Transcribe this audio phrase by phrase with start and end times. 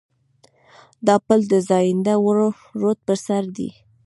[1.07, 2.13] دا پل د زاینده
[2.81, 3.69] رود پر سر دی.